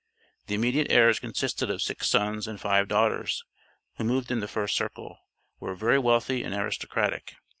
[0.47, 3.43] The immediate heirs consisted of six sons and five daughters,
[3.97, 5.19] who moved in the first circle,
[5.59, 7.35] were "very wealthy and aristocratic."